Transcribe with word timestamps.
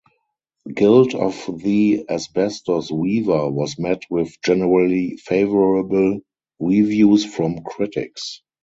Guild 0.73 1.13
of 1.13 1.47
the 1.61 2.07
Asbestos 2.09 2.89
Weaver 2.89 3.51
was 3.51 3.77
met 3.77 4.01
with 4.09 4.35
generally 4.41 5.15
favorable 5.17 6.21
reviews 6.59 7.23
from 7.23 7.61
critics. 7.63 8.41